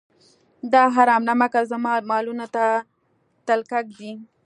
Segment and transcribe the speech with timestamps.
[0.73, 2.65] دا حرام نمکه زما مالونو ته
[3.47, 4.13] تلکه ږدي.